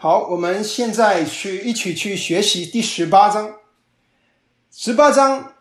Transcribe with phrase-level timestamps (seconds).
[0.00, 3.56] 好，我们现在去一起去学习第十八章。
[4.70, 5.54] 十八章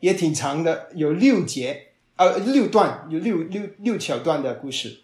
[0.00, 5.02] 也挺长的，有六节，呃，六段，有六六六小段的故事。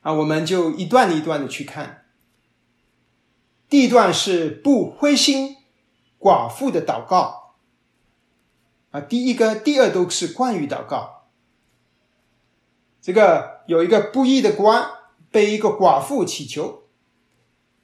[0.00, 2.06] 啊，我们就一段一段的去看。
[3.68, 5.58] 第一段是不灰心
[6.20, 7.56] 寡妇的祷告。
[8.90, 11.28] 啊，第一个、第二都是关于祷告。
[13.00, 14.90] 这个有一个不义的官
[15.30, 16.82] 被一个寡妇祈求。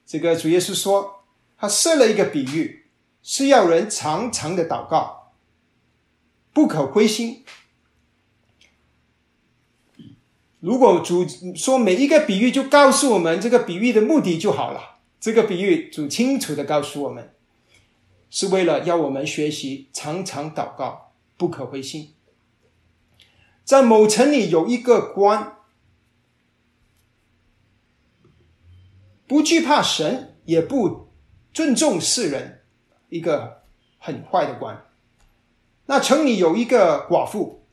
[0.05, 1.25] 这个主耶稣说，
[1.57, 2.87] 他设了一个比喻，
[3.23, 5.33] 是要人常常的祷告，
[6.53, 7.45] 不可灰心。
[10.59, 11.25] 如果主
[11.55, 17.36] 说每一个比喻就告诉我们这个比喻的目的就好了，这个比喻主清楚的告诉我们，
[18.31, 22.15] 是为了要我们学习常常祷告，不可灰心。
[23.65, 25.53] 在某城里有一个官。
[29.29, 31.09] 不惧怕神，也不
[31.53, 32.63] 尊重世人，
[33.09, 33.65] 一个
[33.99, 34.87] 很坏的官。
[35.87, 37.67] 那城里有一个寡妇，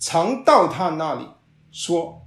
[0.00, 1.28] 常到他那里
[1.70, 2.26] 说：“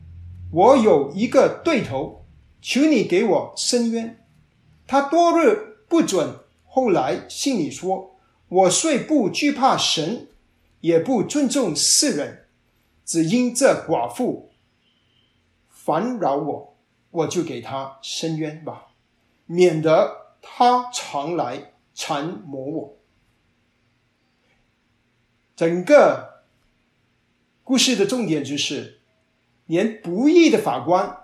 [0.54, 2.26] 我有一个对头，
[2.62, 4.26] 求你给我伸冤。”
[4.88, 6.40] 他多日不准，
[6.70, 8.16] 后来信里说
[8.48, 10.28] ：“我虽不惧怕神，
[10.80, 12.46] 也不尊重世人，
[13.04, 14.52] 只因这寡妇
[15.68, 16.66] 烦扰我。”
[17.12, 18.90] 我就给他伸冤吧，
[19.48, 22.98] 免得他常来缠磨我。
[25.56, 26.44] 整个
[27.64, 29.00] 故事的重点就是，
[29.66, 31.18] 连不义的法官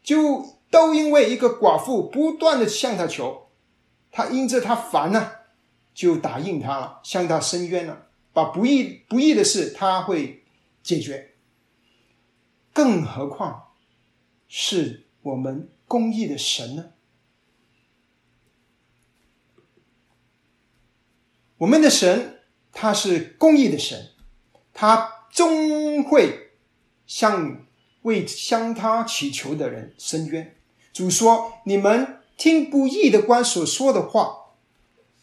[0.00, 3.45] 就都因为一个寡妇不断的向他求，
[4.16, 5.32] 他因着他烦呢，
[5.92, 10.46] 就答应他了，向他伸冤了，把不义不义的事他会
[10.82, 11.34] 解决。
[12.72, 13.74] 更何况
[14.48, 15.02] 是。
[15.26, 16.92] 我们公义的神呢？
[21.58, 24.10] 我们的神他是公义的神，
[24.72, 26.52] 他终会
[27.08, 27.66] 向
[28.02, 30.54] 为向他祈求的人伸冤。
[30.92, 34.52] 主说：“你们听不义的官所说的话，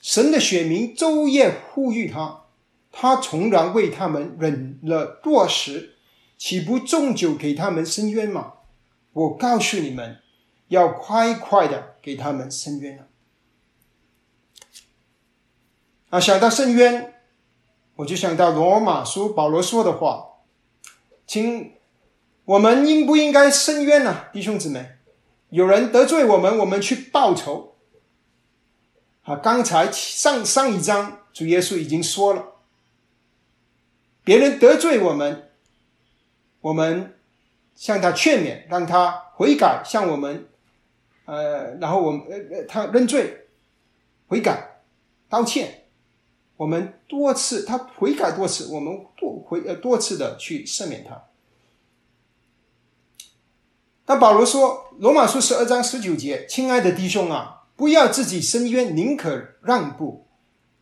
[0.02, 2.46] 神的选民昼夜呼吁他，
[2.92, 5.96] 他从然为他们忍了多时，
[6.38, 8.54] 岂不纵酒给他们伸冤吗？”
[9.14, 10.18] 我告诉你们，
[10.70, 13.08] 要快快的给他们伸冤了。
[16.10, 17.14] 啊，想到伸冤，
[17.98, 20.40] 我就想到罗马书保罗说的话，
[21.28, 21.74] 请
[22.46, 24.26] 我们应不应该伸冤呢？
[24.34, 24.96] 弟兄姊妹，
[25.54, 27.76] 有人得罪我们，我们去报仇。
[29.22, 32.56] 啊，刚才上上一章主耶稣已经说了，
[34.24, 35.50] 别人得罪我们，
[36.62, 37.14] 我们。
[37.76, 40.48] 向他劝勉，让他悔改，向我们，
[41.26, 43.48] 呃，然后我们呃呃，他认罪、
[44.28, 44.84] 悔改、
[45.28, 45.86] 道歉，
[46.56, 51.20] 我们多次他悔改多次，我们多回呃多次的去赦免他。
[54.06, 60.28] 但保罗说，《罗马书》十二章十九节：“亲爱的弟兄啊，不要自己伸冤，宁可让步，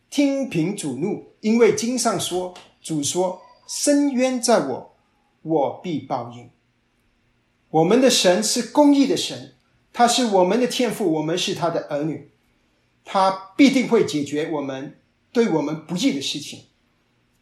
[0.09, 4.95] 听凭主怒，因为经上说，主说：伸冤在我，
[5.43, 6.49] 我必报应。”
[7.69, 9.53] 我们的神是公义的神，
[9.93, 12.31] 他是我们的天父，我们是他的儿女，
[13.05, 14.97] 他必定会解决我们
[15.31, 16.63] 对我们不义的事情。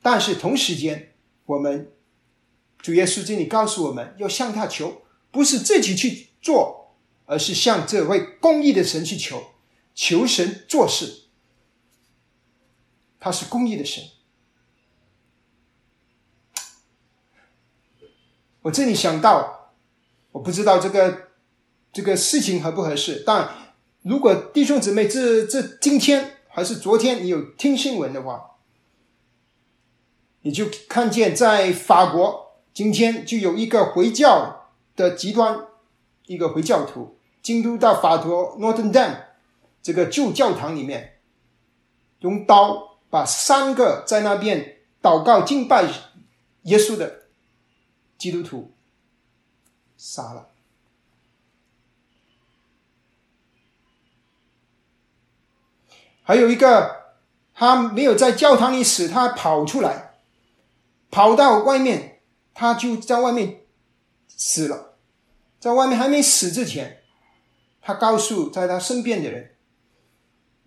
[0.02, 1.14] 但是同时间，
[1.46, 1.90] 我们
[2.80, 5.02] 主耶稣经里告诉我们要向他求，
[5.32, 6.96] 不是自己去做，
[7.26, 9.52] 而是向这位公义的神去求，
[9.94, 11.24] 求神做事。
[13.20, 14.04] 他是公义的神。
[18.64, 19.58] 我这里想到。
[20.32, 21.30] 我不知道这个
[21.92, 23.74] 这个事情合不合适，但
[24.04, 28.58] 如果弟兄姊妹这这今天还是昨天，你有听新闻的话，
[30.42, 34.59] 你就看见在法国今天就有一个回教
[35.00, 35.66] 的极端，
[36.26, 39.24] 一个回教徒京都到法国 Notre Dame
[39.82, 41.22] 这个旧教堂里面，
[42.20, 45.90] 用刀把三个在那边祷告敬拜
[46.64, 47.28] 耶稣的
[48.18, 48.74] 基督徒。
[49.98, 50.48] 杀了，
[56.24, 57.16] 还有一个，
[57.54, 60.14] 他没有在教堂里死，他跑出来，
[61.12, 62.22] 跑到外面，
[62.54, 63.62] 他就在外面
[64.30, 64.89] 死了，
[65.60, 67.04] 在外面还没死之前，
[67.82, 69.58] 他告诉在他身边的人：“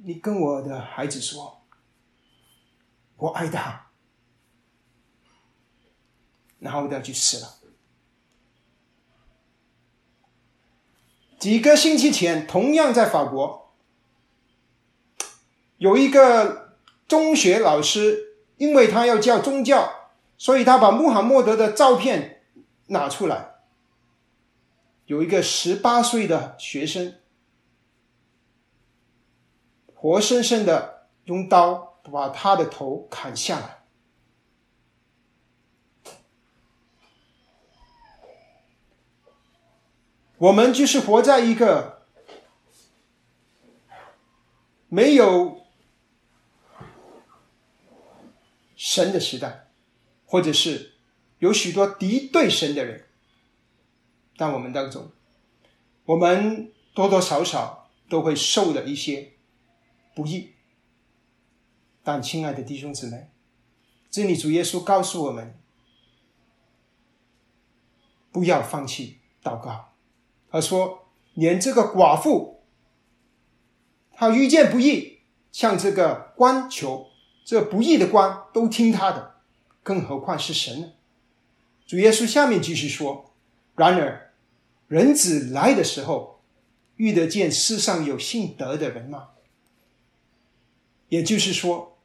[0.05, 1.63] 你跟我的孩子说，
[3.17, 3.91] 我爱他，
[6.59, 7.55] 然后他就死了。
[11.39, 13.75] 几个星期前，同样在法国，
[15.79, 16.77] 有一个
[17.09, 22.45] 中学老师，因为他要教宗教，所以他把穆罕默德的照片
[22.89, 23.52] 拿出来。
[25.07, 27.17] 有一个十八岁的学生，
[29.95, 33.79] 活生生的用刀把他的头砍下来。
[40.39, 42.03] 我们就是活在一个
[44.89, 45.65] 没有
[48.75, 49.69] 神的时代，
[50.27, 50.95] 或者是
[51.39, 53.09] 有许多敌对神的人，
[54.43, 55.13] 在我们当中，
[56.05, 59.35] 我们多多少少都会受了一些
[60.17, 60.55] 不义。
[62.03, 63.31] 但亲爱的弟兄姊妹，
[64.11, 65.57] 这里主耶稣告诉我们，
[68.33, 69.93] 不要放弃祷告。
[70.51, 72.65] 他说：“连这个寡妇，
[74.13, 75.21] 他遇见不易，
[75.53, 77.07] 向这个官求，
[77.45, 79.37] 这不易的官都听他的，
[79.85, 80.95] 更何况是神呢？”
[81.87, 83.33] 主耶稣下面继续说
[83.77, 84.32] ：“然而，
[84.93, 86.43] 人子来的时候，
[86.97, 89.31] 遇得见世上有信德的人吗？”
[91.09, 91.99] 也就是说，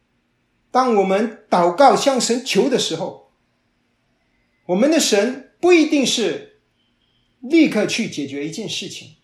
[0.72, 3.34] 当我们祷告向神求的时候，
[4.68, 6.46] 我们的神不一定是。
[7.40, 9.16] 立刻去解决一件事情，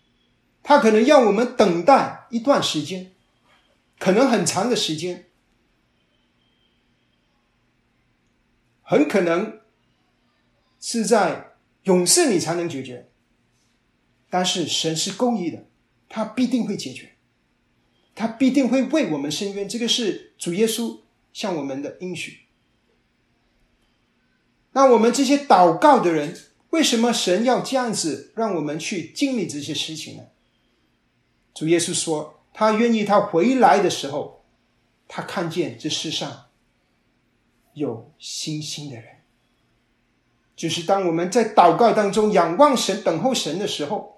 [0.62, 3.12] 他可能要我们等待一段时间，
[3.98, 5.30] 可能很长的时间，
[8.82, 9.60] 很可能
[10.80, 13.10] 是在永世你才能解决。
[14.34, 15.64] 但是神是公义的，
[16.08, 17.12] 他必定会解决，
[18.16, 19.68] 他必定会为我们伸冤。
[19.68, 20.98] 这个是主耶稣
[21.32, 22.40] 向我们的应许。
[24.72, 26.36] 那我们这些祷告的人。
[26.70, 30.24] 为什么神要这样子让我们去经历这些事情呢？
[31.54, 34.44] 主耶稣说，他愿意他回来的时候，
[35.06, 36.46] 他看见这世上
[37.74, 39.04] 有信心的人，
[40.56, 44.13] 就是当我们在祷告当中仰望神、等候神的时候，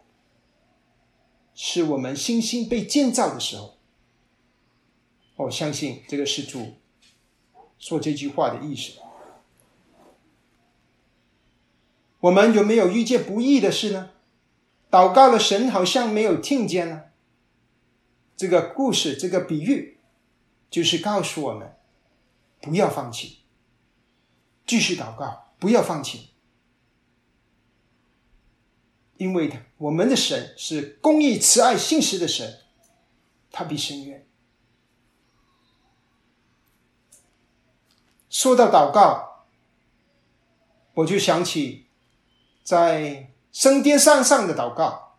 [1.56, 3.78] 是我们信心被建造的时候。
[5.34, 6.76] 我相信这个是主
[7.78, 9.00] 说这句话的意思。
[12.20, 14.10] 我们有没有遇见不易的事呢？
[14.90, 17.04] 祷告了，神好像没有听见呢。
[18.36, 19.98] 这个故事，这个比喻，
[20.70, 21.76] 就是告诉我们，
[22.60, 23.40] 不要放弃，
[24.66, 26.30] 继续祷告，不要放弃，
[29.18, 32.60] 因为他我们的神是公义、慈爱、信实的神，
[33.50, 34.26] 他必深渊。
[38.28, 39.46] 说到祷告，
[40.94, 41.84] 我就想起。
[42.66, 45.18] 在圣殿山上的祷告，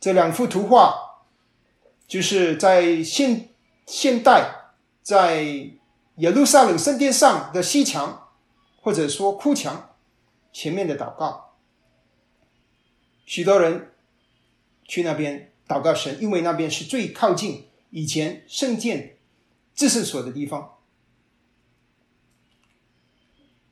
[0.00, 1.22] 这两幅图画，
[2.08, 3.50] 就是在现
[3.86, 5.44] 现代在
[6.16, 8.30] 耶路撒冷圣殿上的西墙，
[8.82, 9.94] 或者说哭墙
[10.52, 11.45] 前面的祷告。
[13.26, 13.92] 许多人
[14.84, 19.18] 去那边祷告神，因为那边是最靠近以前圣殿
[19.74, 20.78] 自圣所的地方，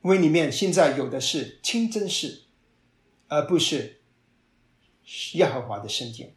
[0.03, 2.43] 因为里面现在有的是清真寺。
[3.27, 4.03] 而不是
[5.33, 6.35] 耶和华的圣殿。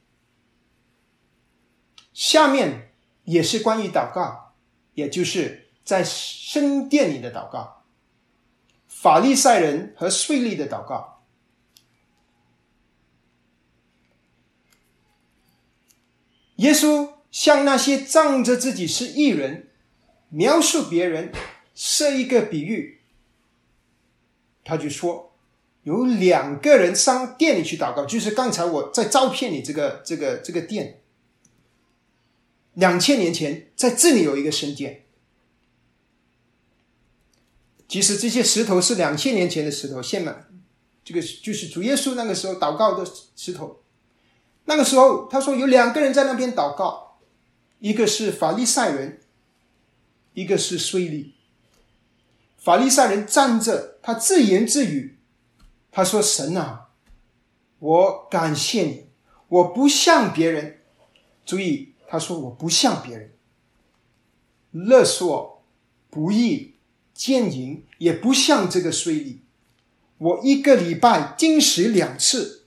[2.15, 2.95] 下面
[3.25, 4.55] 也是关于祷告，
[4.95, 7.85] 也就是在圣殿里的祷告。
[8.87, 11.18] 法利赛人和税吏的祷告。
[16.59, 19.69] 耶稣向那些仗着自己是艺人，
[20.29, 21.33] 描述别人，
[21.75, 23.01] 设一个比喻，
[24.65, 25.25] 他就说。
[25.85, 31.01] 有两个人上店里去祷告，就是刚才我在照片里这个这个这个店，
[32.75, 35.07] 两千年前在这里有一个神殿。
[37.89, 40.45] 其实这些石头是两千年前的石头，现在
[41.03, 43.81] 这个就是主耶稣那个时候祷告的石头。
[44.69, 47.21] 那个时候他说有两个人在那边祷告，
[47.79, 49.19] 一个是法利赛人，
[50.35, 51.31] 一个是税吏。
[52.59, 55.17] 法利赛人站着，他自言自语。
[55.91, 56.89] 他说：“神啊，
[57.79, 59.07] 我感谢你，
[59.49, 60.83] 我不像别人。
[61.47, 63.33] 注意，他说我不像别人，
[64.71, 65.65] 勒索、
[66.11, 66.75] 不义、
[67.15, 69.39] 奸淫，也不像这个税吏。
[70.19, 72.58] 我一个礼拜进食两次，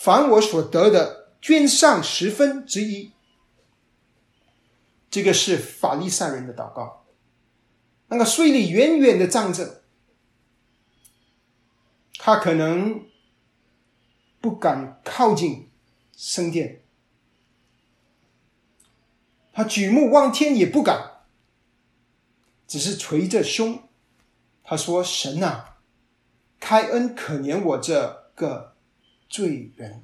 [0.00, 3.10] 凡我所得的捐上十分之一。
[5.10, 7.04] 这个是法利赛人的祷告。
[8.06, 9.82] 那个税吏远远的站着，
[12.16, 13.08] 他可能
[14.40, 15.68] 不敢靠近
[16.16, 16.84] 圣殿，
[19.52, 21.24] 他举目望天也不敢，
[22.68, 23.82] 只是捶着胸，
[24.62, 25.80] 他说：“神啊，
[26.60, 28.76] 开恩可怜我这个
[29.28, 30.02] 罪人，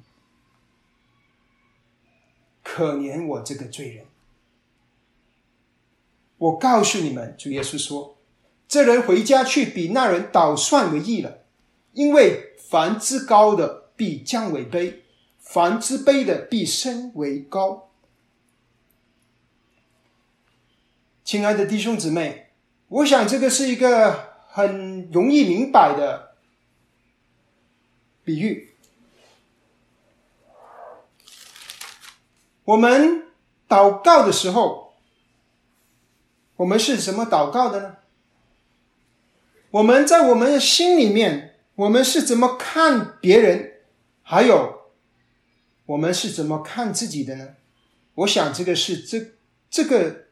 [2.63, 4.05] 可怜我这个罪人。”
[6.37, 8.17] 我告诉你们，主耶稣说
[8.67, 11.45] ：“这人回家去，比那人倒算为义了。
[11.93, 14.97] 因为凡之高的必降为卑，
[15.39, 17.89] 凡之卑的必升为高。”
[21.23, 22.49] 亲爱的弟兄姊妹，
[22.89, 26.35] 我想这个是一个很容易明白的
[28.23, 28.74] 比喻。
[32.65, 33.23] 我们
[33.67, 34.85] 祷告的时候。
[36.57, 37.97] 我们是怎么祷告的呢？
[39.71, 43.81] 我们在我们的心里面，我们是怎么看别人？
[44.23, 44.93] 还有，
[45.85, 47.55] 我们是怎么看自己的呢？
[48.13, 49.33] 我想，这个是这
[49.69, 50.27] 这个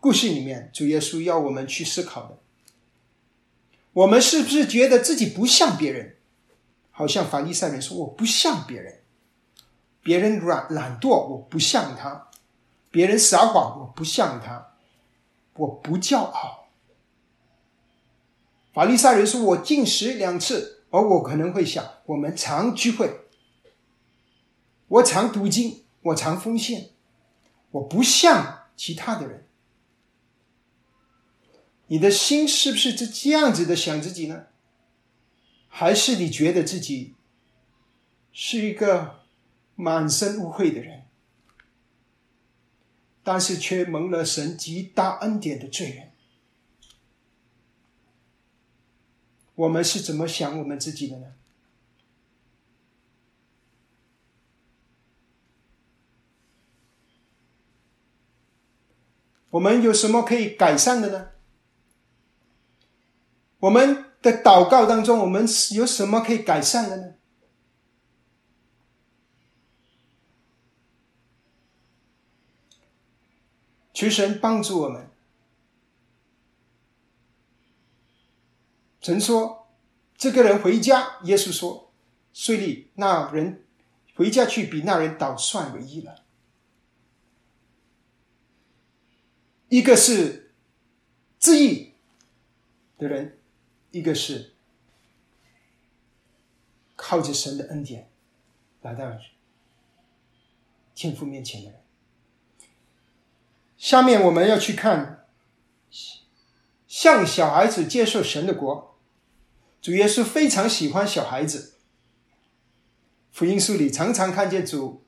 [0.00, 2.38] 故事里面，主耶稣要我们去思考的。
[3.92, 6.16] 我们是不是觉得自己不像别人？
[6.90, 8.98] 好像法利赛人说：“我不像别人，
[10.02, 12.26] 别人软懒惰，我不像他。”
[12.90, 14.72] 别人撒谎，我不像他，
[15.52, 16.68] 我不骄傲。
[18.72, 23.26] 法利赛人说我进食两次，而我可能会想，我们常聚会，
[24.88, 26.88] 我常读经，我常奉献，
[27.72, 29.46] 我不像其他的人。
[31.88, 34.46] 你的心是不是这这样子的想自己呢？
[35.68, 37.14] 还是你觉得自己
[38.32, 39.17] 是一个
[39.80, 41.04] 满身污秽的人？
[43.22, 46.10] 但是却蒙了神极大恩典的罪人，
[49.54, 51.34] 我们是怎么想我们自己的呢？
[59.50, 61.30] 我们有什么可以改善的呢？
[63.60, 67.17] 我们的祷告当中，我们有什么可以改善的呢？
[73.98, 75.10] 求神帮助我们。
[79.00, 79.66] 曾说
[80.16, 81.92] ：“这个人回家。”耶稣说
[82.32, 83.66] ：“税吏那人
[84.14, 86.24] 回家去，比那人倒算为义了。”
[89.68, 90.54] 一个是
[91.40, 91.94] 自义
[92.98, 93.40] 的人，
[93.90, 94.54] 一个是
[96.94, 98.08] 靠着神的恩典
[98.80, 99.10] 来到
[100.94, 101.87] 天父面前的人。
[103.78, 105.24] 下面我们要去看，
[106.88, 108.98] 向小孩子接受神的国，
[109.80, 111.76] 主耶稣非常喜欢小孩子。
[113.30, 115.04] 福音书里常常看见主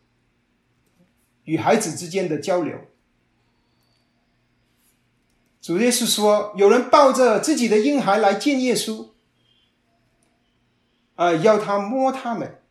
[1.42, 2.86] 与孩子之间的交流。
[5.60, 9.10] 主耶稣说：“有人抱着自己的婴孩来见耶稣，
[11.16, 12.62] 啊，要他摸他们。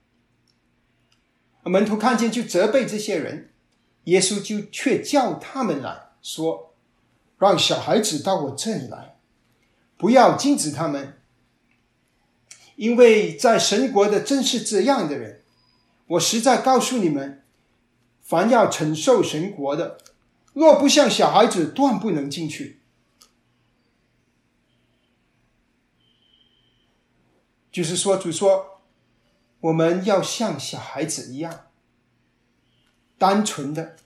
[1.63, 3.53] 门徒看见就责备这些人。”
[4.05, 6.73] 耶稣就却叫他们来说
[7.37, 9.17] ：“让小孩子到我这里来，
[9.97, 11.21] 不要禁止他们，
[12.75, 15.43] 因为在神国的正是这样的人。
[16.07, 17.43] 我实在告诉你们，
[18.21, 19.99] 凡要承受神国的，
[20.53, 22.81] 若不像小孩子，断不能进去。”
[27.71, 28.81] 就是说，主说，
[29.59, 31.68] 我们要像小孩子一样。
[33.19, 33.97] 单纯的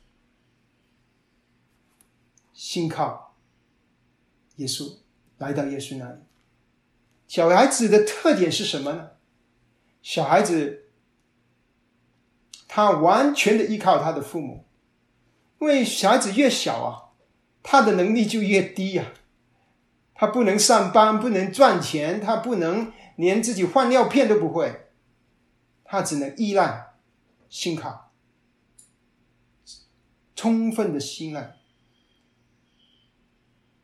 [2.51, 3.35] 信靠
[4.57, 4.97] 耶稣，
[5.37, 6.17] 来到耶稣那里。
[7.27, 9.11] 小孩子的特点是什么呢？
[10.01, 10.89] 小孩子
[12.67, 14.65] 他完全的依靠他的父母，
[15.61, 17.13] 因为小孩子越小啊，
[17.61, 19.13] 他的能力就越低呀。
[20.15, 24.87] 他不能上班，不能赚钱，他不能连自己换尿片都不会，
[25.83, 26.93] 他只能依赖
[27.49, 28.02] 信靠。
[30.43, 31.55] 充分的信赖，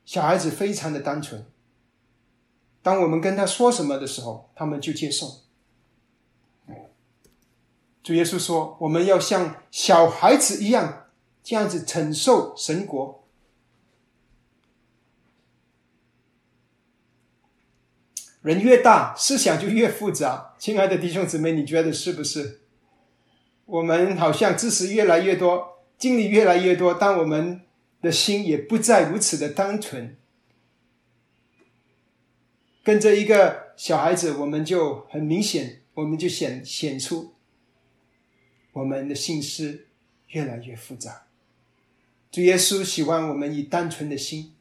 [0.03, 1.45] 小孩子非常的单纯。
[2.81, 5.43] 当我们跟他说什么的时候，他们就接受。
[8.03, 11.07] 主耶稣说：“我们要像小孩子一样，
[11.41, 13.25] 这样子承受神国。
[18.41, 20.55] 人越大，思想就越复杂。
[20.59, 22.63] 亲爱的弟兄姊妹，你觉得是不是？
[23.63, 27.61] 我们好像知识越来越多。”经历越来越多，当我们
[28.01, 30.17] 的心也不再如此的单纯。
[32.81, 37.35] 跟着一个小孩子，我们就很明显，我们就显显出
[38.71, 39.87] 我们的心思
[40.29, 41.27] 越来越复杂。
[42.31, 44.55] 主耶稣喜欢我们以单纯的心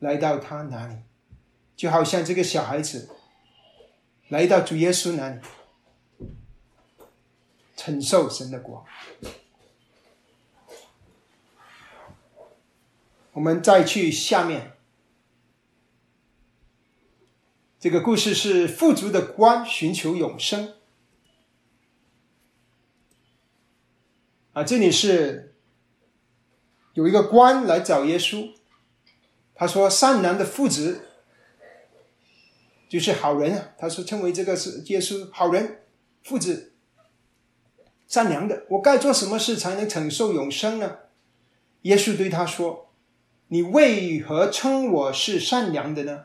[0.00, 0.96] 来到他那里，
[1.76, 3.08] 就好像这个小孩子
[4.28, 5.40] 来到主耶稣那里，
[7.76, 8.84] 承受神的光。
[13.34, 14.76] 我们再去下面，
[17.80, 20.74] 这个故事是富足的官寻求永生。
[24.52, 25.56] 啊，这里是
[26.92, 28.54] 有一个官来找耶稣，
[29.52, 31.08] 他说：“善良的父子
[32.88, 35.82] 就是好人啊。”他说：“称为这个是耶稣好人，
[36.22, 36.74] 父子
[38.06, 40.98] 善良的，我该做什么事才能承受永生呢？”
[41.82, 42.93] 耶稣对他说。
[43.48, 46.24] 你为何称我是善良的呢？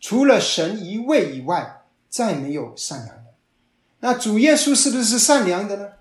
[0.00, 3.34] 除了神一位以外，再没有善良的。
[4.00, 5.92] 那主耶稣是不是善良的呢？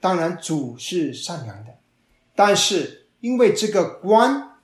[0.00, 1.78] 当然，主是善良的，
[2.34, 4.58] 但是因为这个官，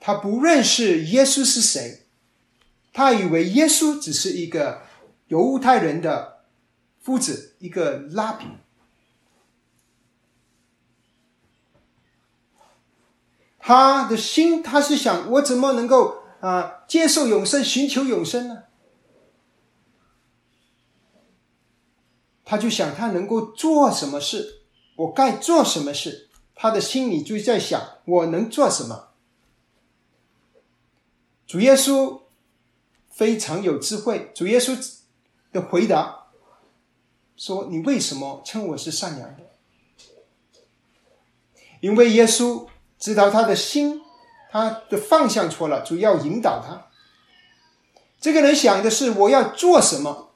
[0.00, 2.02] 他不认识耶稣是谁，
[2.92, 4.82] 他以为耶稣只是一个
[5.28, 6.44] 犹太人的
[7.00, 8.46] 夫子，一个拉比。
[13.64, 18.64] 他的心，他是想我怎么能够啊接受永生，寻求永生呢？
[22.44, 24.62] 他就想他能够做什么事，
[24.96, 26.28] 我该做什么事？
[26.56, 29.10] 他的心里就在想我能做什么。
[31.46, 32.22] 主耶稣
[33.10, 34.76] 非常有智慧，主耶稣
[35.52, 36.26] 的回答
[37.36, 39.44] 说：“你为什么称我是善良的？
[41.80, 42.66] 因为耶稣。”
[43.02, 44.00] 知道他的心，
[44.48, 46.86] 他的方向错了，主要引导他。
[48.20, 50.30] 这个人想的是我要做什么？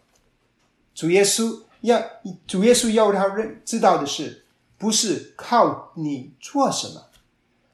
[0.92, 2.02] 主耶稣要
[2.44, 4.44] 主耶稣要他认知道的是，
[4.76, 7.08] 不是靠你做什么，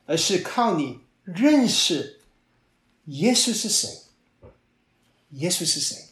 [0.05, 2.21] 而是靠你认识
[3.07, 3.89] 耶稣是谁。
[5.31, 6.11] 耶稣是谁？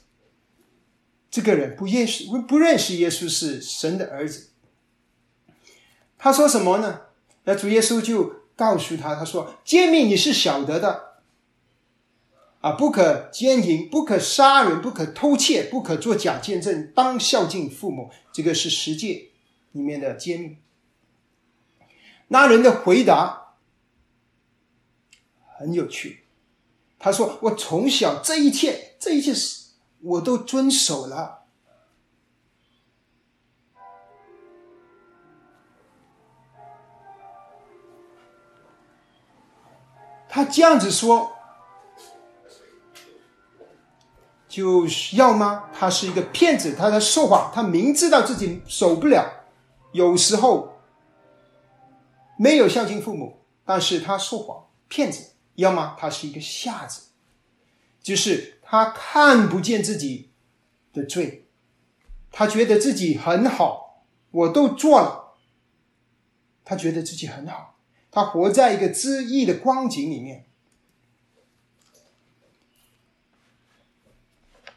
[1.30, 4.48] 这个人不认识不认识耶稣是神的儿子。
[6.16, 7.02] 他说什么呢？
[7.44, 8.39] 那主耶稣就。
[8.60, 11.14] 告诉他，他说：“诫命你是晓得的，
[12.60, 18.10] 啊，不可奸淫，不可杀人，不可偷窃，不可作假见证，当孝敬父母。
[18.30, 19.30] 这个是十诫
[19.72, 20.58] 里面的诫命。”
[22.28, 23.54] 那人的回答
[25.56, 26.24] 很有趣，
[26.98, 29.70] 他说：“我从小这一切，这一切是
[30.02, 31.39] 我都遵守了。”
[40.30, 41.32] 他这样子说，
[44.48, 45.68] 就要吗？
[45.76, 49.44] 他是一个骗子，他在说谎，他明知道自己守不了，
[49.92, 50.80] 有时候
[52.38, 57.08] 没有孝敬父母，但是他说谎，骗子，要么他是一个瞎子，
[58.00, 60.30] 就是他看不见自己
[60.92, 61.48] 的罪，
[62.30, 65.34] 他觉得自己很好，我都做了，
[66.64, 67.79] 他觉得自己很好。
[68.10, 70.46] 他活在一个恣意的光景里面，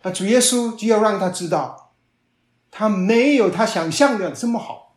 [0.03, 1.93] 那主耶稣就要让他知道，
[2.69, 4.95] 他没有他想象的这么好，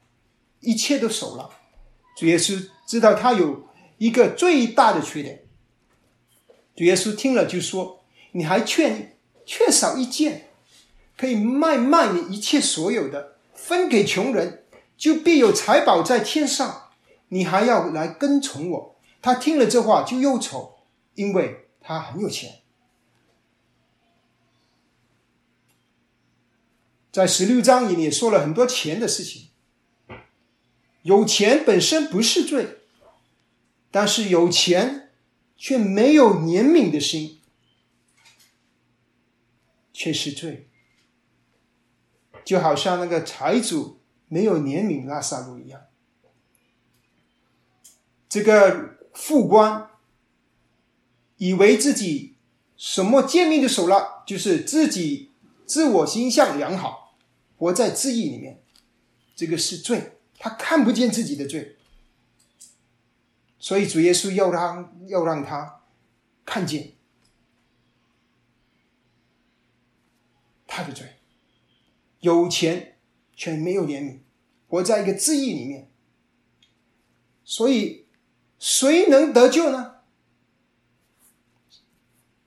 [0.60, 1.50] 一切都守了。
[2.16, 3.68] 主耶稣知道他有
[3.98, 5.44] 一个最大的缺点。
[6.74, 10.50] 主耶稣听了就说：“你还缺缺少一件，
[11.16, 14.66] 可以卖卖你一切所有的，分给穷人，
[14.98, 16.82] 就必有财宝在天上。”
[17.28, 18.96] 你还要来跟从我？
[19.20, 20.78] 他听了这话就又丑，
[21.14, 22.60] 因为他很有钱。
[27.10, 29.48] 在十六章里面说了很多钱的事情。
[31.02, 32.78] 有钱本身不是罪，
[33.90, 35.12] 但是有钱
[35.56, 37.40] 却没有怜悯的心，
[39.92, 40.68] 却是罪。
[42.44, 45.80] 就好像那个财主没有怜悯拉萨路一样。
[48.36, 49.88] 这个副官
[51.38, 52.34] 以为自己
[52.76, 55.30] 什么见命就守了，就是自己
[55.64, 57.16] 自我形象良好，
[57.56, 58.60] 活在自义里面，
[59.34, 61.78] 这个是罪，他看不见自己的罪，
[63.58, 65.80] 所以主耶稣要让要让他
[66.44, 66.92] 看见
[70.66, 71.16] 他的罪，
[72.20, 72.98] 有钱
[73.34, 74.18] 却没有怜悯，
[74.68, 75.90] 活在一个自义里面，
[77.42, 78.04] 所以。
[78.58, 79.96] 谁能得救呢？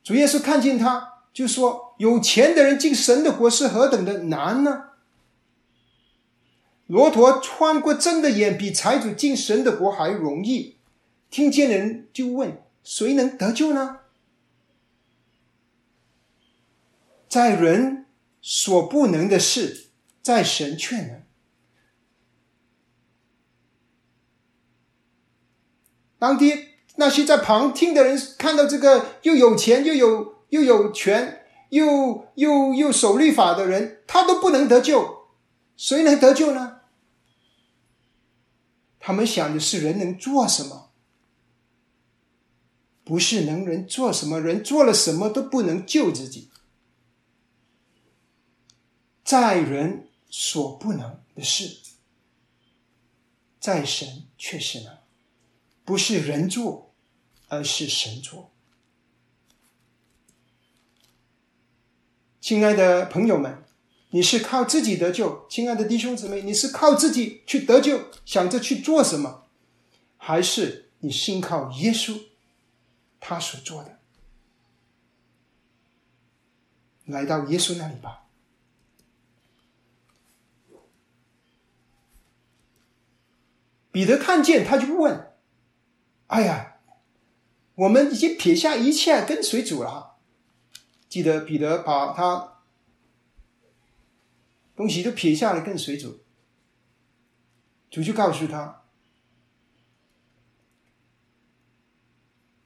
[0.03, 4.85] 主耶稣看见他，就说：“有钱的人进神的国是何等的难呢？
[6.87, 10.77] 骆驼穿过针的眼，比财主进神的国还容易。”
[11.29, 13.99] 听见人就问：“谁能得救呢？”
[17.29, 18.07] 在人
[18.41, 19.89] 所不能的事，
[20.23, 21.21] 在神却能。
[26.19, 35.29] 当地那些在旁听的人看到这个又有钱又有又有权又又又守律法的人，他都不能得救，
[35.77, 36.81] 谁能得救呢？
[38.99, 40.91] 他们想的是人能做什么，
[43.03, 46.49] 不是能人做什么，人做了什么都不能救自己。
[49.23, 51.77] 在人所不能的事，
[53.59, 54.98] 在神却是能，
[55.89, 56.93] 不是人做，
[57.47, 58.51] 而是神做。
[62.39, 63.63] 亲爱的朋友们，
[64.11, 69.47] 你是靠自己得救；亲爱的弟兄姊妹，你是靠自己去得救，想着去做什么，
[70.17, 72.21] 还是你信靠耶稣，
[73.19, 73.97] 他所做的？
[77.05, 78.27] 来到耶稣那里吧。
[83.91, 85.25] 彼得看见，他就问
[86.29, 86.77] ：“哎呀，
[87.75, 90.17] 我们已经撇下一切跟随主了。”
[91.09, 92.61] 记得彼得把他
[94.75, 96.19] 东西都撇下来跟随主，
[97.89, 98.83] 主就告诉他：“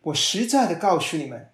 [0.04, 1.52] 我实在的告诉你们，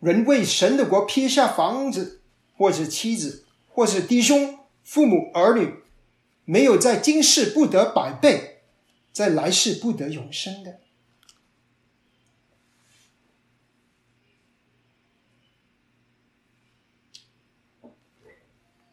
[0.00, 2.20] 人为神的国撇下房子，
[2.56, 5.82] 或者妻子，或者弟兄、父母、儿女，
[6.44, 8.56] 没有在今世不得百倍。”
[9.10, 10.78] 在来世不得永生的。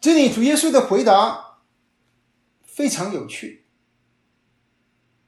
[0.06, 1.62] 这里主耶稣的回答
[2.62, 3.66] 非常有趣。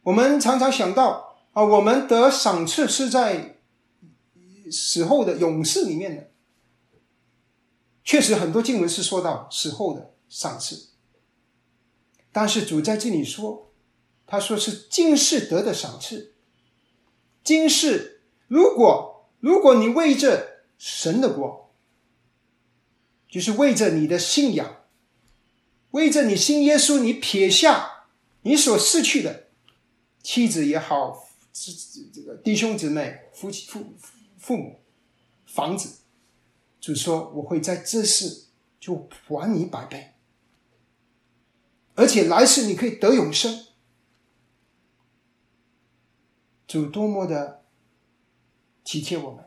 [0.03, 3.57] 我们常常想到啊，我们得赏赐是在
[4.71, 6.29] 死后的勇士里面的。
[8.03, 10.89] 确实，很多经文是说到死后的赏赐，
[12.31, 13.73] 但是主在这里说。
[14.27, 16.35] 他说是今世得的赏赐。
[17.43, 21.66] 今世，如果如果你为着神的国，
[23.29, 24.83] 就是为着你的信仰，
[25.91, 28.05] 为着你信耶稣，你撇下
[28.41, 29.49] 你所失去的
[30.23, 31.71] 妻子也好，这
[32.13, 33.93] 这个弟兄姊妹、夫妻、父
[34.37, 34.81] 父母、
[35.45, 35.99] 房子，
[36.79, 38.45] 就说我会在这世
[38.79, 40.13] 就还你百倍，
[41.95, 43.65] 而且来世你可以得永生。
[46.67, 47.63] 主多么的
[48.83, 49.45] 体贴我们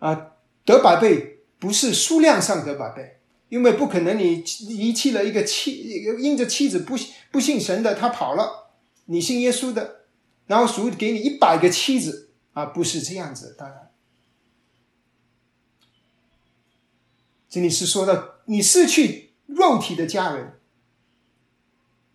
[0.00, 0.32] 啊！
[0.64, 6.96] 得百倍不是数量上的百倍，因为不可能你遗弃了一个妻，因着妻子不
[7.30, 8.70] 不信神的，他跑了，
[9.06, 10.06] 你信耶稣的，
[10.46, 13.54] 然后主给你一百个妻子啊，不是这样子。
[13.58, 13.90] 当然，
[17.48, 20.60] 这里是说到你失去肉体的家人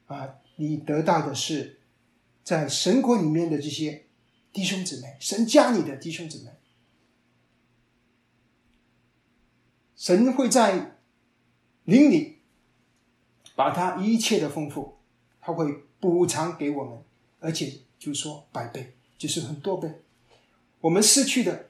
[0.08, 1.79] 啊，你得到的是。
[2.45, 4.08] 在神国里面的这些
[4.51, 6.51] 弟兄姊妹，神家里的弟兄姊妹，
[10.03, 10.97] 神会在
[11.85, 12.39] 灵里
[13.55, 14.97] 把他一切的丰富，
[15.39, 17.01] 他会补偿给我们，
[17.39, 20.01] 而且就说百倍，就是很多倍。
[20.81, 21.69] 我们失去的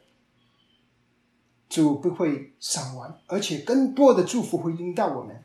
[1.69, 5.43] 主不会赏完，而且更多的祝福会临到我们。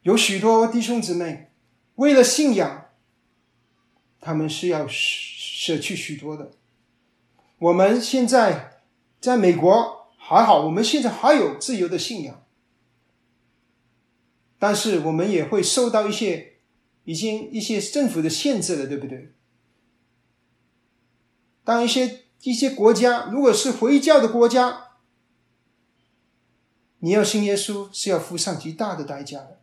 [0.00, 1.52] 有许多弟兄姊妹
[1.96, 2.86] 为了信仰，
[4.18, 4.88] 他们是要
[5.60, 6.52] 舍去许多的。
[7.58, 8.80] 我们现在
[9.20, 12.44] 在美国还好，我们现在还有自由的信仰，
[14.56, 16.58] 但是我们也会受到一些
[17.02, 19.32] 已经一些政府的限制了，对不对？
[21.64, 24.90] 当一些一些国家如果是回教的国家，
[27.00, 29.60] 你要信耶稣是要付上极大的代价的。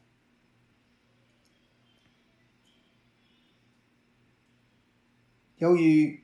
[5.65, 6.23] 由于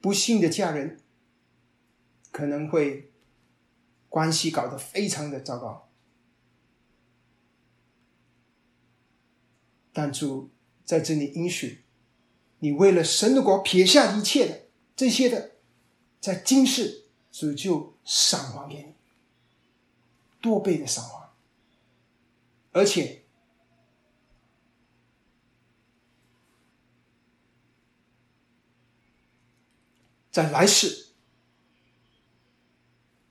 [0.00, 1.00] 不幸的家人，
[2.30, 3.10] 可能会
[4.08, 5.90] 关系搞得非常的糟糕。
[9.92, 10.50] 但主
[10.84, 11.82] 在这里应许，
[12.60, 15.56] 你为了神的国撇下一切的这些的，
[16.20, 18.94] 在今世主就赏还给你，
[20.40, 21.28] 多倍的赏还，
[22.70, 23.24] 而且
[30.36, 31.06] 在来世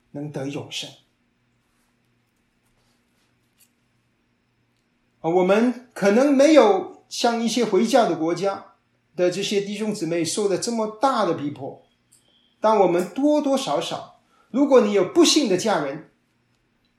[0.10, 0.90] 能得永生。
[5.22, 8.74] 啊，我们可能没有像一些回教的国家
[9.16, 11.86] 的这些弟兄姊妹受的这么大的逼迫，
[12.60, 16.10] 但我们多多少少，如果你有不幸的家人，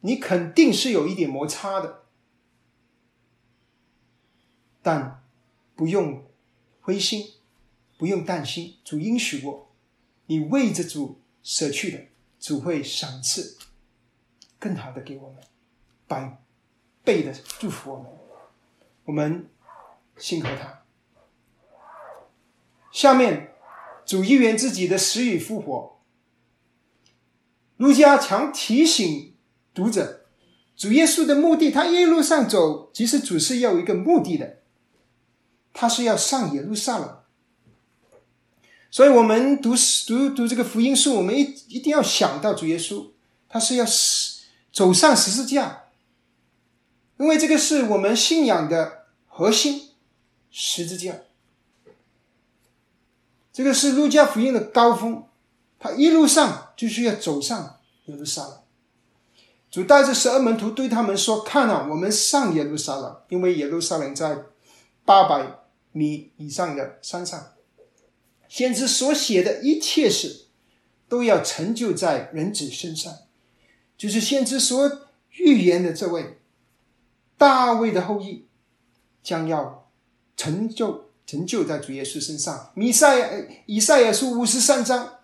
[0.02, 2.04] 你肯定是有一点摩擦的。
[4.80, 5.24] 但
[5.74, 6.24] 不用
[6.80, 7.26] 灰心，
[7.98, 9.65] 不用担心，主应许过，
[10.26, 12.04] 你为着主舍去的，
[12.38, 13.56] 主会赏赐
[14.58, 15.42] 更好的给我们，
[16.06, 16.42] 百
[17.04, 18.06] 倍的祝福我们。
[19.04, 19.48] 我们
[20.16, 20.82] 信靠他。
[22.90, 23.54] 下面，
[24.04, 26.00] 主一元自己的死与复活。
[27.76, 29.36] 路加强提醒
[29.72, 30.26] 读者，
[30.74, 34.62] 主耶稣的目的，他一路上走，其实主是要有一个目的的，
[35.72, 37.22] 他是要上耶路撒冷。
[38.96, 39.74] 所以我们读
[40.06, 43.10] 读读这个福音书，我们一一定要想到主耶稣，
[43.46, 43.84] 他是要
[44.72, 45.82] 走上十字架。
[47.18, 49.90] 因为这个是我们信仰的核心，
[50.50, 51.14] 十字架。
[53.52, 55.24] 这个是路加福音的高峰，
[55.78, 58.60] 他一路上就是要走上耶路撒冷。
[59.70, 64.38] 主带着十二门徒对他们说：“看啊，我们上耶路撒冷，因为耶路撒冷在
[65.04, 67.52] 八百米以上的山上。
[68.56, 70.46] 先知所写的一切事，
[71.10, 73.14] 都要成就在人子身上，
[73.98, 76.38] 就是先知所预言的这位。”
[77.36, 78.46] 大卫的后裔
[79.22, 79.90] 将要
[80.38, 82.72] 成就成就在主耶稣身上。
[82.72, 85.18] 弥赛亚以赛亚书五十三章，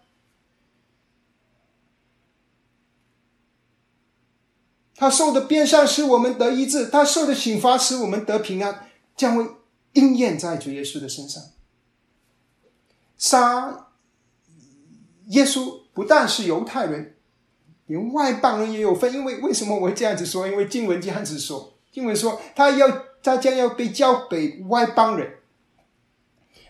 [4.95, 9.47] 他受的鞭伤使我们得医治，他受的刑罚使我们得平安，将会
[9.95, 11.43] 应验在主耶稣的身上。
[13.23, 13.87] 杀
[15.29, 17.15] 耶稣不但是犹太人，
[17.87, 19.13] 连外邦人也有份。
[19.13, 20.49] 因为为什么我会这样子说？
[20.49, 21.79] 因为经文这样子说。
[21.93, 25.39] 经文说，他要他将要被交给外邦人，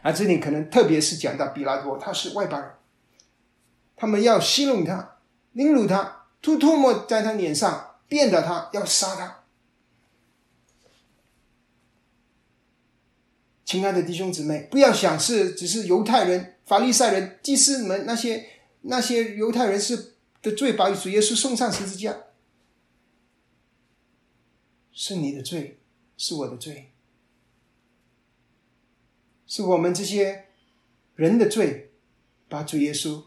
[0.03, 2.71] 啊，这里可能特别是讲到比拉多，他是外邦人，
[3.97, 5.17] 他们要戏弄他、
[5.53, 9.42] 凌辱他、吐唾沫在他脸上，鞭打他要杀他。
[13.73, 18.47] 亲爱的弟兄姊妹，不要想是只是犹太人、法利赛人、祭司们那些
[18.83, 22.15] 那些犹太人是的罪，把主耶稣送上十字架。
[24.93, 25.81] 是你的罪，
[26.19, 26.93] 是我的罪，
[29.47, 30.49] 是我们这些
[31.15, 31.95] 人的罪，
[32.51, 33.25] 把主耶稣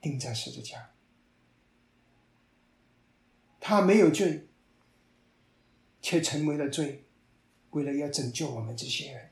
[0.00, 0.90] 钉在十字架。
[3.60, 4.47] 他没有罪，
[6.08, 7.04] 却成为了罪，
[7.72, 9.28] 为了要拯救我们这些人。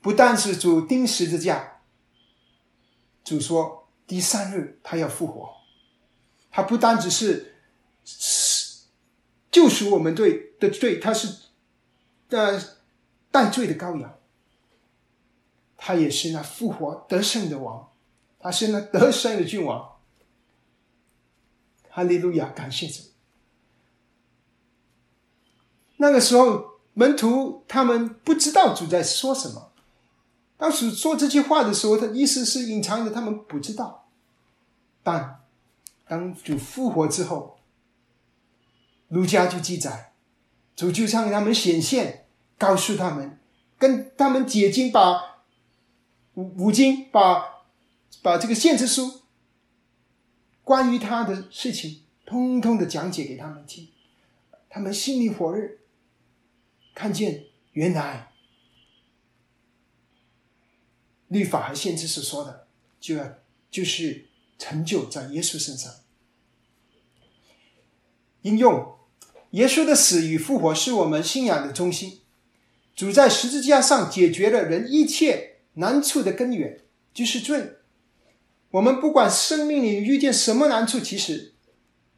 [0.00, 1.82] 不但是主钉十字架，
[3.22, 3.86] 主说。
[4.06, 5.54] 第三日，他要复活。
[6.50, 7.56] 他不单只是
[9.50, 11.50] 救赎我们罪的罪，他是
[12.28, 12.58] 呃
[13.30, 14.18] 带罪的羔羊。
[15.76, 17.92] 他也是那复活得胜的王，
[18.38, 19.93] 他是那得胜的君王。
[21.94, 23.04] 哈利路亚，感谢主。
[25.98, 29.70] 那个时候，门徒他们不知道主在说什么。
[30.56, 34.08] 当时说这句话的时候，他意思是隐藏的，他们不知道。
[35.04, 35.40] 但
[36.08, 37.60] 当主复活之后，
[39.06, 40.12] 儒家就记载，
[40.74, 42.26] 主就向他们显现，
[42.58, 43.38] 告诉他们，
[43.78, 45.44] 跟他们解经，把
[46.34, 47.62] 五五经，把
[48.20, 49.20] 把这个限制书
[50.64, 53.88] 关于他的事情，通通的讲解给他们听。
[54.68, 55.70] 他们心里火热，
[56.94, 58.32] 看见原来。
[61.28, 62.66] 律法和限制所说的，
[63.00, 63.38] 就要
[63.70, 64.26] 就是
[64.58, 65.92] 成就在耶稣身上。
[68.42, 68.96] 应用
[69.50, 72.20] 耶稣的死与复活是我们信仰的中心。
[72.94, 76.80] 主在十字架上解决了人一切难处的根源，
[77.12, 77.73] 就是罪。
[78.74, 81.52] 我们不管生命里遇见什么难处，其实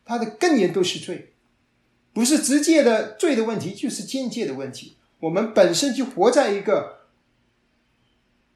[0.05, 1.35] 它的根源都是罪，
[2.15, 4.97] 不是直接的罪的问题，就是间接的问题。
[5.21, 6.97] 我们本身就活在一个。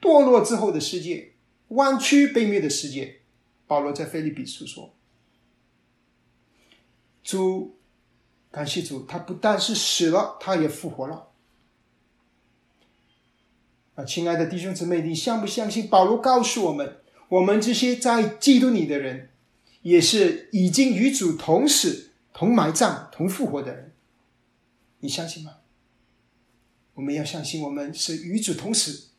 [0.00, 1.34] 堕落之后的世界，
[1.68, 3.20] 弯曲卑劣的世界。
[3.66, 4.94] 保罗在菲利比书说
[7.22, 7.76] ：“主，
[8.50, 11.28] 感谢主，他不但是死了，他也复活了。”
[13.94, 15.86] 啊，亲爱的弟兄姊妹，你相不相信？
[15.86, 16.99] 保罗告诉我们，
[17.30, 19.30] 我们这些在基督里的人，
[19.82, 23.94] 也是已经与主同死、同埋葬、同复活的人。
[24.98, 25.58] 你相信吗？
[26.94, 29.10] 我们要相信，我们是与主同死、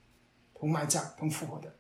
[0.53, 1.75] 同埋葬、同复活的。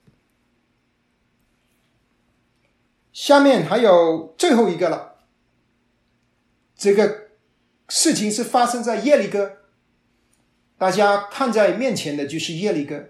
[3.11, 5.25] 下面还有最后一个了。
[6.75, 7.27] 这个
[7.89, 9.57] 事情是发生在耶利哥，
[10.77, 13.09] 大家看在面前的就是耶利哥。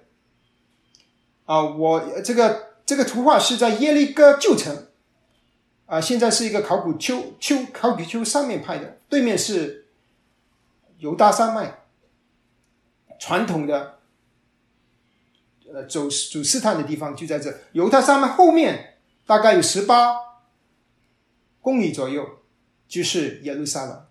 [1.45, 4.87] 啊，我这个这个图画是在耶利哥旧城，
[5.85, 9.87] 啊，现在是一个考古丘丘考古丘上面拍的，对面是
[10.97, 11.85] 犹大山脉，
[13.17, 13.99] 传统的
[15.71, 20.17] 呃走走试探的地方就在这，犹大山脉后面大概有十八
[21.61, 22.39] 公里左右。
[22.89, 24.05] 就是耶路撒冷，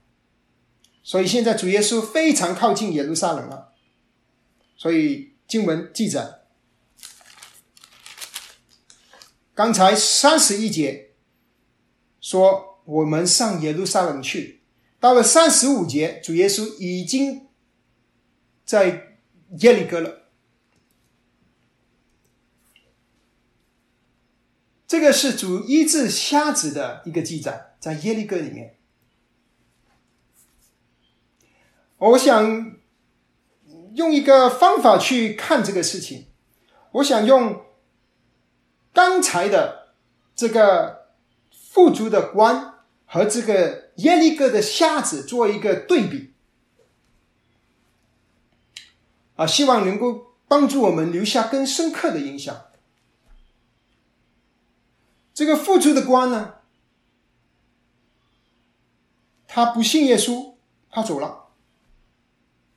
[1.03, 3.75] 所以现在主耶稣非常靠近耶路撒冷了。
[4.75, 6.40] 所以经文记载，
[9.61, 11.11] 刚才三十一节
[12.19, 14.63] 说我们上耶路撒冷去，
[14.99, 17.47] 到了三十五节，主耶稣已经
[18.65, 19.19] 在
[19.59, 20.31] 耶利哥了。
[24.87, 27.75] 这个是主医治瞎子的一个记载。
[27.79, 28.79] 在耶利哥里面，
[31.99, 32.79] 我想
[33.93, 36.29] 用一个方法去看这个事情。
[36.93, 37.63] 我想用
[38.93, 39.95] 刚才的
[40.35, 41.09] 这个
[41.53, 42.75] 富足的官
[43.07, 46.33] 和这个耶利哥的瞎子做一个对比，
[49.37, 52.67] 啊，希望能够帮助我们留下更深刻的印象。
[55.33, 56.55] 这个富足的官呢？
[59.47, 60.55] 他不信耶稣，
[60.91, 61.49] 他走了。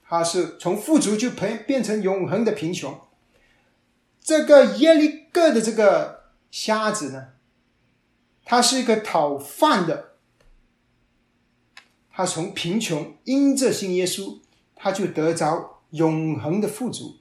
[0.06, 3.02] 他是从富足就变变成永恒的贫穷。
[4.21, 7.34] 这个耶利个的这个瞎子呢，
[8.46, 10.12] 他是一个讨饭的。
[12.10, 14.39] 他从贫穷因着信耶稣，
[14.76, 17.17] 他就得着永恒的富足。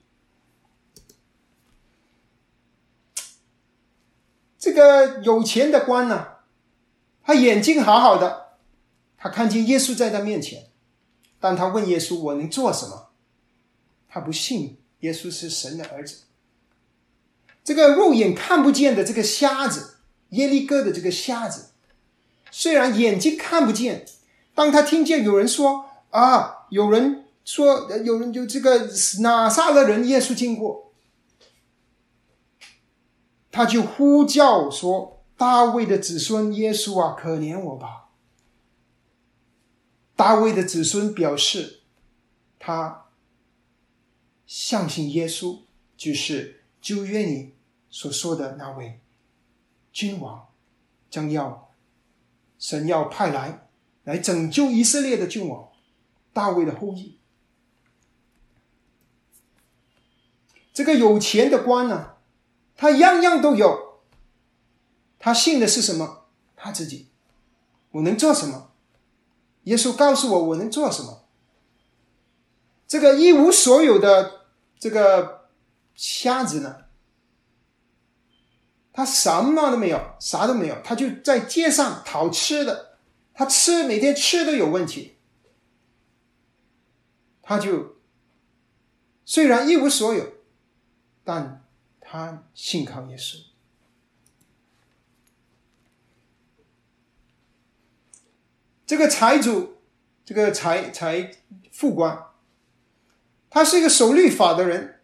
[4.59, 6.27] 这个有钱的官呢，
[7.23, 8.59] 他眼睛好好的。
[9.17, 10.71] 他看见耶稣在他面前，
[11.41, 13.13] 但他问耶稣：“我能做什么？”
[14.09, 16.25] 他不信耶稣是神的儿子。
[17.65, 19.97] 这个肉眼看不见的这个瞎子，
[20.31, 21.71] 耶利哥的这个瞎子，
[22.51, 24.05] 虽然眼睛看不见，
[24.55, 30.93] 当他听见有人说：“啊，有人说，有人就这个哪撒勒人耶稣经过，
[33.51, 38.09] 他就呼叫说：‘大卫的子孙耶稣啊，可怜我吧！’”
[40.15, 41.81] 大卫的子孙表示，
[42.59, 43.07] 他
[44.47, 45.61] 相信耶稣
[45.97, 47.55] 就是旧约里
[47.89, 49.01] 所说的那位
[49.93, 50.49] 君王，
[51.09, 51.71] 将要
[52.59, 53.69] 神要派来
[54.03, 55.71] 来拯救以色列的君王，
[56.33, 57.19] 大卫的后裔。
[60.75, 62.17] 这个有钱的官呢，
[62.77, 64.01] 他样样都有，
[65.19, 66.27] 他信的是什么？
[66.57, 67.09] 他自己，
[67.93, 68.73] 我能做什么？
[69.65, 71.29] 耶稣告诉我，我能做什么？
[72.89, 74.47] 这个一无所有的
[74.79, 75.42] 这个
[75.95, 76.85] 瞎子呢？
[78.93, 82.99] 他什么都没有，啥都没有，他就在街上讨吃的。
[83.35, 85.17] 他吃每天吃都有问题，
[87.41, 87.97] 他就
[89.25, 90.35] 虽然一无所有，
[91.25, 91.65] 但
[91.99, 93.39] 他信靠耶稣。
[98.85, 99.79] 这个财主，
[100.27, 101.35] 这个财财
[101.73, 102.27] 富官，
[103.49, 105.01] 他是一个守律法的人，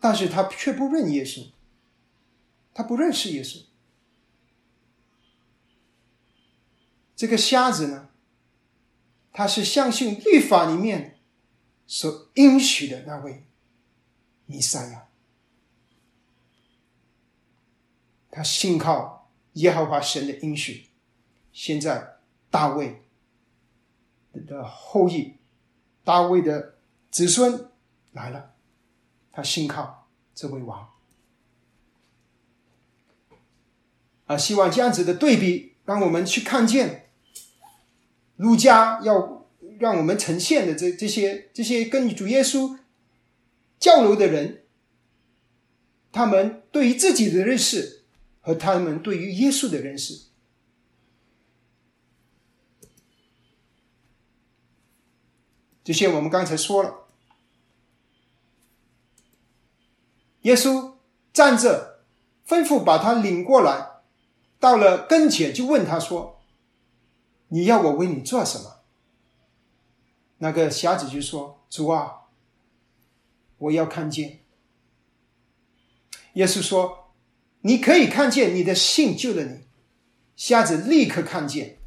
[0.00, 1.50] 但是他却不认耶稣，
[2.72, 3.62] 他不认识耶稣。
[7.16, 8.10] 这个瞎子呢，
[9.32, 11.18] 他是相信律法里面
[11.86, 13.44] 所应许的那位
[14.46, 15.08] 弥赛亚，
[18.30, 20.86] 他信靠耶和华神的应许。
[21.52, 22.18] 现在
[22.50, 23.02] 大卫
[24.46, 25.34] 的后裔，
[26.04, 26.76] 大卫的
[27.10, 27.68] 子孙
[28.12, 28.54] 来了，
[29.38, 30.88] 他信靠这位王
[34.26, 34.36] 啊！
[34.36, 37.12] 希望这样子的对比，让我们去看见，
[38.34, 39.46] 儒家要
[39.78, 42.80] 让我们呈现的这这些这些跟主耶稣
[43.78, 44.64] 交流的人，
[46.10, 48.02] 他们对于自己的认识
[48.40, 50.24] 和他们对于耶稣的认识。
[55.84, 57.07] 这些我们刚才说了，
[60.42, 60.92] 耶稣
[61.32, 62.00] 站着，
[62.46, 63.86] 吩咐把他领过来。
[64.60, 66.40] 到了跟前，就问他说
[67.48, 68.80] ：“你要我为你做什么？”
[70.38, 72.22] 那个瞎子就说：“主啊，
[73.58, 74.40] 我要看见。”
[76.34, 77.12] 耶稣说
[77.62, 79.60] ：“你可以看见，你的信救了你。”
[80.36, 81.78] 瞎子立刻看见，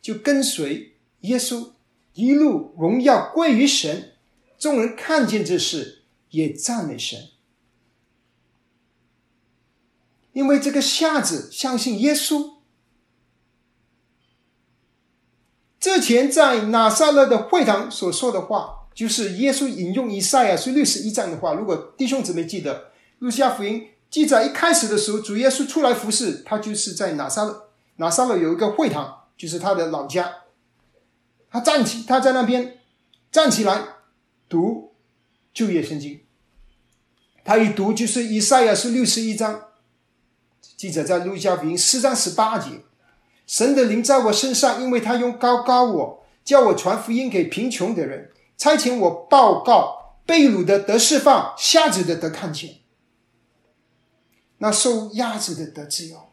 [0.00, 1.72] 就跟随耶稣，
[2.14, 4.14] 一路荣耀归于神。
[4.56, 7.30] 众人看见这事，也赞美神。
[10.38, 12.58] 因为这个瞎子相信耶稣，
[15.80, 21.54] 之前在拿撒勒的会堂所说的话，就是耶稣引用以赛亚书六十一章的话。
[21.54, 27.70] 如果弟兄姊妹记得，路加福音记载一开始的时候，主耶稣出来服侍，他就是在拿撒勒。
[27.96, 30.32] 拿撒勒有一个会堂，就是他的老家。
[31.50, 32.78] 他站起，他在那边
[33.32, 33.82] 站起来
[34.48, 34.92] 读
[35.52, 36.20] 就业圣经。
[37.44, 39.64] 他一读就是以赛亚书六十一章。
[40.78, 42.84] 记者在路加福音四章十八节
[43.48, 52.76] ：“神的灵在我身上，因为他用高高我，叫我传福音给贫穷的人，差遣我报告被掳的得释放，瞎子的得看见，
[54.58, 56.32] 那受压制的得自由，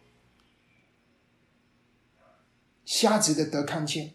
[2.86, 4.14] 瞎子的得看见。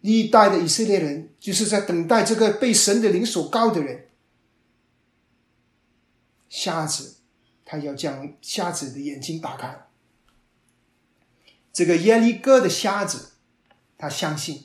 [0.00, 4.08] 历代的以色列人就是在等待这个被神的灵所高的人，
[6.48, 7.16] 瞎子。”
[7.72, 9.86] 他要将瞎子的眼睛打开。
[11.72, 13.30] 这个耶利哥的瞎子，
[13.96, 14.64] 他相信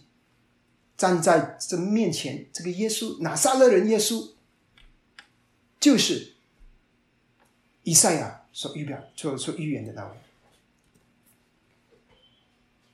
[0.97, 4.32] 站在这面前，这个耶稣，拿撒勒人耶稣，
[5.80, 6.34] 就是
[7.84, 10.12] 以赛亚所预表、所所预言的那位。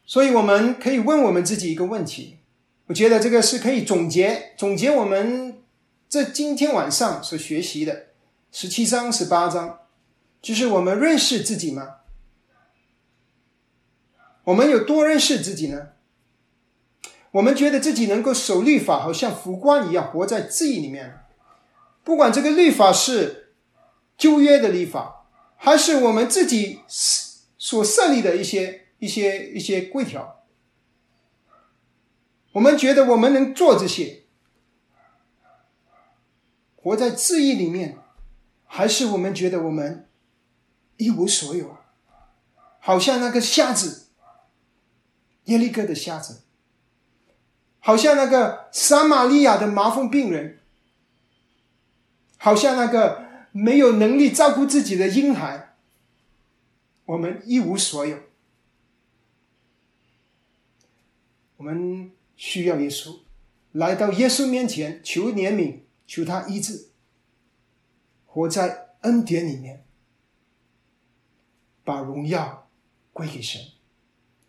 [0.06, 2.38] 所以我们可以问我们自己一个问题：
[2.86, 5.64] 我觉得这个是可以总结总结我们
[6.08, 8.10] 这今天晚上所学习的
[8.52, 9.80] 十七章、十八章。
[10.44, 12.02] 就是我们认识自己吗？
[14.44, 15.94] 我们有多认识自己呢？
[17.32, 21.22] 我们觉得自己能够守律法，好像浮光一样活在记忆里面。
[22.04, 23.54] 不管这个律法是
[24.18, 26.82] 旧约的律法，还是我们自己
[27.58, 30.44] 所设立的一些一些一些规条，
[32.52, 34.24] 我们觉得我们能做这些，
[36.76, 37.98] 活在记忆里面，
[38.66, 40.03] 还是我们觉得我们？
[40.98, 41.80] 一无所有啊，
[42.80, 44.08] 好像那个瞎子，
[45.46, 46.44] 耶利哥的瞎子，
[47.80, 50.60] 好像那个撒玛利亚的麻风病人，
[52.38, 55.76] 好像那个没有能力照顾自己的婴孩，
[57.06, 58.18] 我们一无所有。
[61.58, 63.20] 我们需要耶稣，
[63.72, 66.90] 来到耶稣面前求怜悯，求他医治，
[68.26, 69.83] 活在恩典里面。
[71.84, 72.68] 把荣耀
[73.12, 73.62] 归给神，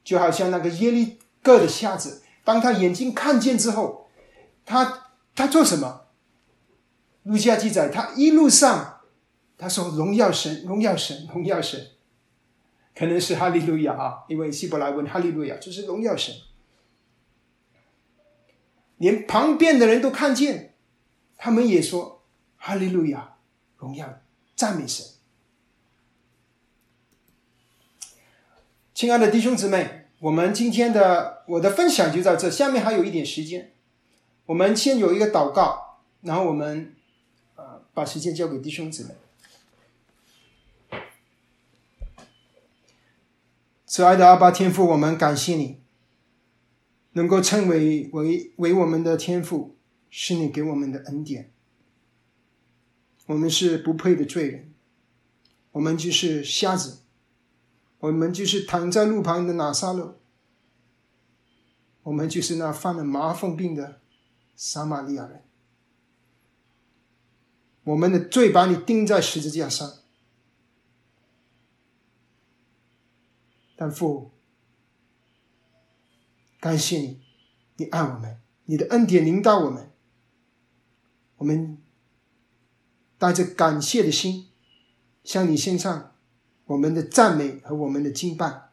[0.03, 4.09] 就好像那个耶利哥的瞎子，当他眼睛看见之后，
[4.65, 6.03] 他他做什么？
[7.25, 9.01] 路加记载，他一路上
[9.57, 11.93] 他说：“荣耀神，荣耀神，荣耀神。”
[12.95, 16.35] 可能是哈利路亚啊，因为希伯来文哈利路亚就是荣耀神。
[18.99, 20.75] 连旁边的人都看见，
[21.37, 22.23] 他们也说
[22.57, 23.37] ：“哈利路亚，
[23.79, 24.21] 荣耀，
[24.55, 25.05] 赞美神。”
[28.95, 32.49] 亲爱的弟兄姊妹，我们今天的我的分享就到这。
[32.49, 33.73] 下面还有一点时间，
[34.47, 36.95] 我们先有一个祷告，然后我们
[37.57, 41.01] 呃把时间交给弟兄姊妹。
[43.85, 45.81] 慈爱的阿爸天父，我们感谢你，
[47.15, 49.77] 能够称为为为我们的天父，
[50.09, 51.51] 是你给我们的恩典。
[53.27, 54.73] 我们是不配的罪人，
[55.73, 57.01] 我们就是瞎子。
[58.05, 60.21] 我们就是躺在路旁的拿撒勒，
[62.03, 63.99] 我们就是那犯了麻风病的
[64.55, 65.43] 撒玛利亚人。
[67.85, 69.91] 我们的罪把你钉在十字架上，
[73.75, 74.33] 但父，
[76.61, 77.23] 感谢你，
[77.77, 79.91] 你爱我们，你的恩典领导我们，
[81.39, 81.79] 我们
[83.17, 84.51] 带着感谢的心
[85.23, 86.14] 向你献上。
[86.67, 88.71] 我们的赞美和我们的敬拜，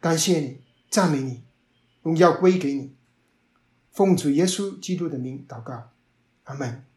[0.00, 1.42] 感谢你，赞美你，
[2.02, 2.94] 荣耀归给你，
[3.90, 5.90] 奉主耶稣基督的名祷告，
[6.44, 6.87] 阿门。